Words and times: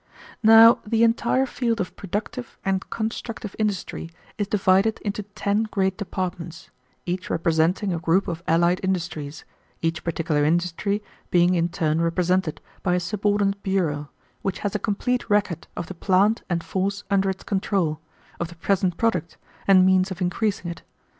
"Now 0.41 0.79
the 0.83 1.03
entire 1.03 1.45
field 1.45 1.79
of 1.79 1.95
productive 1.95 2.57
and 2.65 2.89
constructive 2.89 3.55
industry 3.59 4.09
is 4.35 4.47
divided 4.47 4.97
into 5.05 5.21
ten 5.21 5.67
great 5.69 5.95
departments, 5.95 6.71
each 7.05 7.29
representing 7.29 7.93
a 7.93 7.99
group 7.99 8.27
of 8.27 8.41
allied 8.47 8.79
industries, 8.81 9.45
each 9.83 10.03
particular 10.03 10.43
industry 10.43 11.03
being 11.29 11.53
in 11.53 11.69
turn 11.69 12.01
represented 12.01 12.61
by 12.81 12.95
a 12.95 12.99
subordinate 12.99 13.61
bureau, 13.61 14.09
which 14.41 14.57
has 14.65 14.73
a 14.73 14.79
complete 14.79 15.29
record 15.29 15.67
of 15.77 15.85
the 15.85 15.93
plant 15.93 16.41
and 16.49 16.63
force 16.63 17.03
under 17.11 17.29
its 17.29 17.43
control, 17.43 17.99
of 18.39 18.47
the 18.47 18.55
present 18.55 18.97
product, 18.97 19.37
and 19.67 19.85
means 19.85 20.09
of 20.09 20.19
increasing 20.19 20.71
it. 20.71 20.81